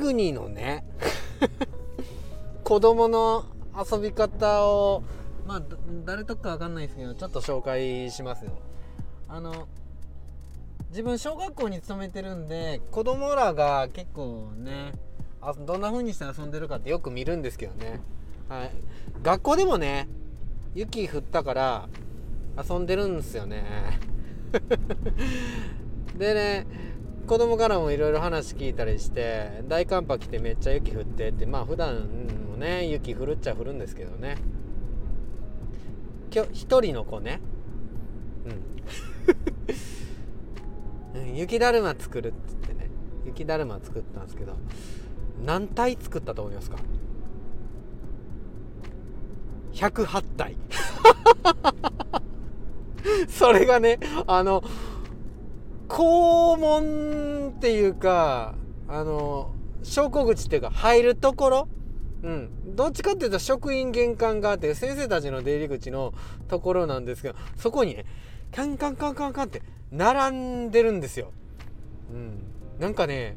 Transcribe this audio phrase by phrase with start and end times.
[0.00, 0.84] 国のね
[2.64, 3.44] 子供の
[3.76, 5.02] 遊び方を
[5.46, 5.62] まあ
[6.04, 8.52] 誰とかわかんないですけどちょっと紹介しますよ。
[9.28, 9.68] あの
[10.90, 14.92] 自分小学校に勤めてるんで子供らが結構ね
[15.40, 18.00] あどんな風にして遊んでるかってよく見るんですけどね、
[18.48, 18.70] はい、
[19.22, 20.08] 学校でもね
[20.74, 21.88] 雪降ったから
[22.68, 23.64] 遊んでるんですよね。
[26.18, 26.66] でね
[27.30, 32.08] 子供からもいろいろ話聞いたりして大寒波来てめっちゃ雪降ってってまあ普段
[32.50, 34.36] もね雪降るっちゃ降るんですけどね。
[36.34, 37.40] 今日一人の子ね。
[41.14, 42.90] うん、雪だるま作るっつってね。
[43.24, 44.56] 雪だるま作ったんですけど
[45.46, 46.78] 何体作ったと思いますか
[49.74, 50.56] ？108体。
[53.30, 54.64] それがねあの
[55.90, 58.54] 校門っていうか
[58.88, 59.52] あの
[59.82, 61.68] 昇降口っていうか入るところ？
[62.22, 62.76] うん。
[62.76, 66.14] どっちかっていうと職員玄関側って先生たちの出入り口の
[66.48, 68.04] ところなんですけどそこにね
[68.54, 71.32] カンカンカンカンカンって並んでるんですよ。
[72.12, 72.38] うん。
[72.78, 73.36] なんかね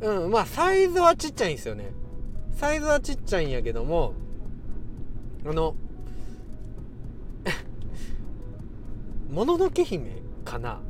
[0.00, 1.92] うんまあサイズはちっちゃいんですよね。
[2.56, 4.14] サイズはちっちゃいんやけども
[5.46, 5.76] あの
[9.30, 10.10] もののけ姫
[10.44, 10.80] かな？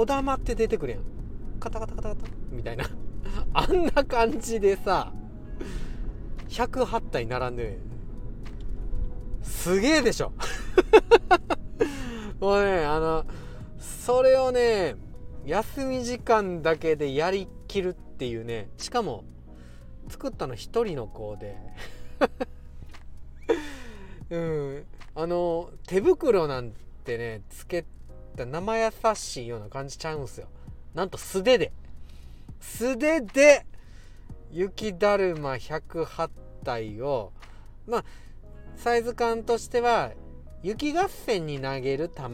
[0.00, 1.02] こだまって出てくるやん。
[1.60, 2.22] カタカタカタカタ。
[2.50, 2.86] みたいな。
[3.52, 5.12] あんな感じでさ
[6.48, 7.78] 108体並んでる
[9.42, 10.32] すげえでしょ。
[12.40, 13.26] もうねあの
[13.78, 14.96] それをね
[15.44, 19.24] 休み時間だけでやりきるっていうねしかも
[20.08, 21.58] 作ったの1人の子で。
[24.30, 24.84] うん。
[25.14, 26.72] あの手袋なん
[27.04, 27.84] てねつけ
[28.36, 30.48] た生優しいような感じちゃうんすよ。
[30.94, 31.72] なんと素手で。
[32.60, 33.66] 素手で
[34.50, 36.30] 雪だるま108
[36.64, 37.32] 体を
[37.86, 38.04] まあ
[38.76, 40.12] サイズ感としては
[40.62, 42.24] 雪合戦に投げる球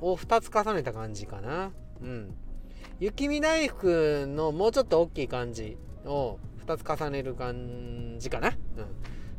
[0.00, 1.72] を2つ重ねた感じかな。
[2.00, 2.34] うん。
[3.00, 8.48] 雪見大福のもうちょっと大きい感じを2つ重ねる感じかな。
[8.48, 8.56] うん。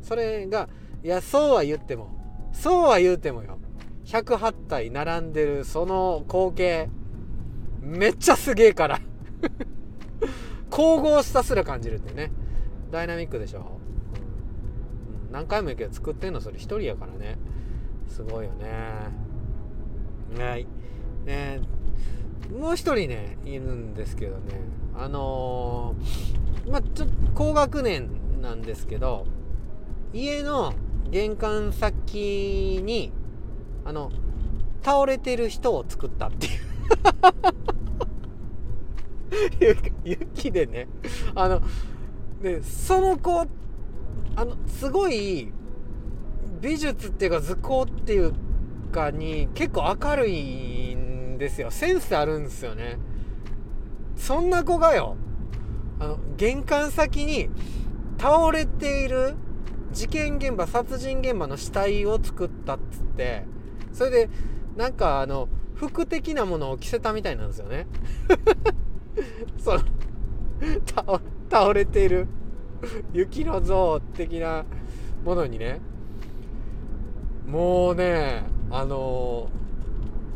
[0.02, 0.68] それが
[1.02, 2.10] いやそうは言っても
[2.52, 3.58] そうは言うてもよ。
[4.06, 6.88] 108体並んでるその光景
[7.80, 9.00] めっちゃすげえから。
[10.70, 12.32] 神々しさすら感じるってね。
[12.90, 13.80] ダイナミックでしょ、
[15.26, 17.38] うん、何回も言うけど作ってんのそれ1人やからね。
[18.08, 18.66] すごいよね。
[20.38, 20.66] はい。
[21.24, 21.60] ね。
[22.50, 24.60] もう1人ねいるんですけどね。
[24.94, 28.08] あのー、まあちょっと高学年
[28.40, 29.26] なんですけど
[30.12, 30.74] 家の
[31.10, 33.12] 玄関先に
[33.86, 34.10] あの
[34.82, 36.50] 倒れてる人を作ったってい
[39.70, 39.76] う。
[40.04, 40.88] 雪でね。
[41.34, 41.62] あの
[42.42, 43.46] でその子
[44.34, 45.52] あのすごい
[46.60, 48.32] 美術っていうか図工っていう
[48.92, 51.70] かに結構明るいんですよ。
[51.70, 52.98] センスあるんですよね。
[54.16, 55.16] そんな子がよ
[56.00, 57.50] あの玄関先に
[58.18, 59.34] 倒れている
[59.92, 63.44] 事件現場殺人現場の死体を作ったっつって
[63.96, 64.28] それで
[64.76, 67.86] なんかあの服的なものを着せたみたいなんですよね。
[69.56, 69.80] その
[71.50, 72.28] 倒れている
[73.14, 74.66] 雪の像的な
[75.24, 75.80] ものにね。
[77.46, 79.48] もうねあの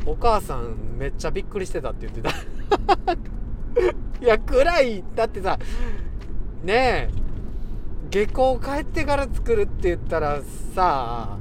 [0.07, 2.31] お母さんめっちゃびっくりしてたって言ってた。
[4.19, 5.03] いや暗い。
[5.15, 5.59] だってさ
[6.63, 7.21] ねえ
[8.09, 10.41] 下校帰ってから作るって言ったら
[10.73, 11.37] さ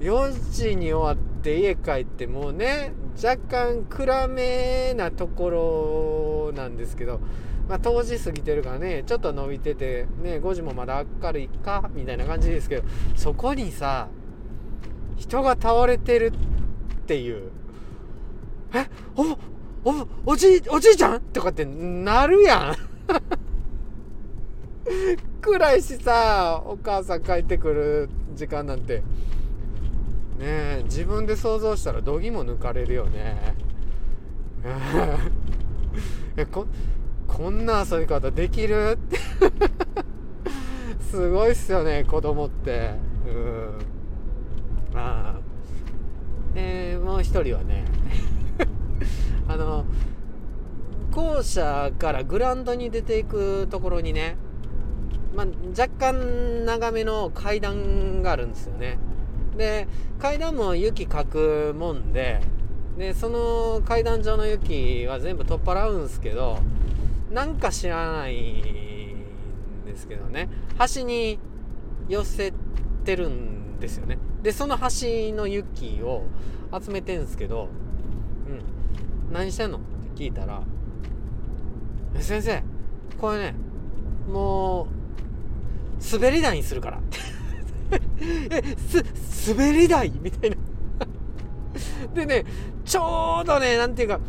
[0.00, 7.20] 4時に終わって家帰ってもうね若干暗めなところなんですけど
[7.68, 12.84] まあ当時過ぎてるからねちょっと伸びててね5時もまだ明るいかみたいな感じですけど
[13.16, 14.08] そこにさ
[15.16, 16.32] 人が倒れてるっ
[17.06, 17.50] ていう
[18.74, 18.86] え
[19.16, 19.38] お
[19.88, 22.76] おおじいおじいちゃんとかってなるやん。
[25.40, 29.02] 暗いしさお母さん帰ってくる時間なんて。
[30.84, 33.54] 自分で想像したらどぎも抜かれるよね。
[36.50, 36.66] こ
[37.26, 38.92] こんな遊び方できる？
[38.92, 39.18] って。
[41.10, 42.94] すごいっすよね子供って。
[43.26, 43.78] うん。
[44.94, 45.40] まあ。
[46.54, 47.84] でもう一人はね。
[49.48, 49.84] あの
[51.10, 54.36] 校舎からグラウンドに出ていくところにね。
[55.34, 55.46] まあ、
[55.76, 58.98] 若干長めの階段があるんですよね。
[59.56, 59.86] で
[60.18, 62.40] 階段も雪かくもんで
[62.98, 66.58] でその階段上の雪は全部取っ払うんすけど
[67.30, 70.48] なんか知らないんですけどね。
[70.78, 71.38] 端に
[72.08, 72.52] 寄せ
[73.04, 74.18] てるんですよね。
[74.42, 76.24] でその端の雪を
[76.72, 77.68] 集めてんすけど
[78.48, 79.32] 「うん。
[79.32, 80.62] 何してんの?」って聞いたら
[82.20, 82.62] 「先生
[83.20, 83.54] これね
[84.30, 84.86] もう
[86.12, 87.00] 滑り台にするから」
[88.50, 90.10] えす滑り台？
[90.20, 90.56] みたいな。
[92.14, 92.44] でね
[92.84, 94.20] ちょうどねなんていうか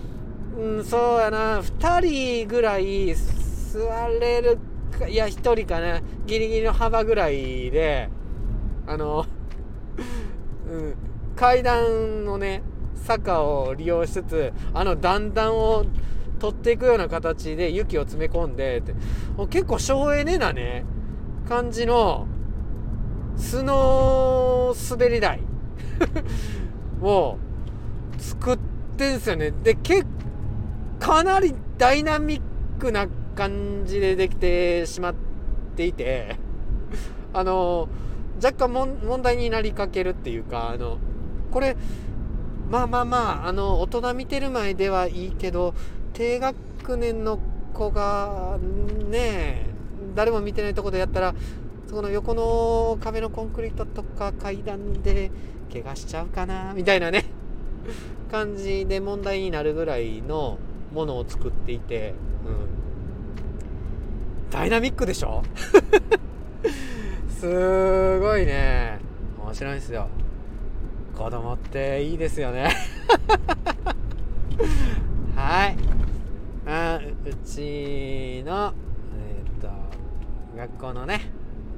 [0.58, 1.62] うんそうやな。
[1.62, 4.58] 2人ぐらい座れる
[4.98, 6.02] かいや1人かな。
[6.26, 8.10] ギリギリの幅ぐらいで
[8.88, 9.26] あの、
[10.72, 10.96] うん、
[11.36, 12.64] 階段のね
[12.96, 15.86] 坂を利用しつつあの段々を
[16.40, 18.94] 取っていくような形で雪を詰め込んでって。
[19.50, 20.86] 結構省エネなね
[21.48, 22.28] 感じの
[23.38, 25.42] スノー滑り台。
[27.02, 27.38] を
[28.18, 28.60] 作っ
[28.98, 29.52] てんすよね。
[29.64, 30.10] で結構
[31.00, 32.42] かなりダイナミッ
[32.80, 35.16] クな感じでできてしまっ
[35.76, 36.38] ていて。
[37.34, 37.90] あの
[38.44, 40.98] 若干問題になりかけるっていうかあの
[41.52, 41.78] これ
[42.70, 45.74] まあまあまああの大人見てる前ではいいけど
[46.14, 47.40] 低学年の
[47.74, 48.58] 子が
[49.10, 49.68] ね
[50.16, 51.36] 誰も見てないとこでやったら
[51.88, 55.32] そこの横の壁のコンクリートとか階段で
[55.72, 57.26] 怪我しちゃうかなみたいなね。
[58.32, 60.58] 感じで問題になるぐらいの
[60.94, 62.16] ものを作っていて、
[62.46, 65.44] うん、ダイナミックでしょ？
[67.30, 69.00] すごいね。
[69.44, 70.08] 面白いですよ。
[71.16, 72.70] 子供っていいですよね。
[75.36, 75.78] はい。
[76.68, 78.74] あうちの
[79.16, 79.70] えっ、と
[80.58, 81.30] 学校のね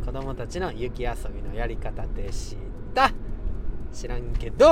[0.08, 2.56] 子供たちの雪遊びのやり方でし
[2.96, 3.12] た。
[3.92, 4.66] 知らんけど。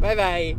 [0.00, 0.56] バイバイ。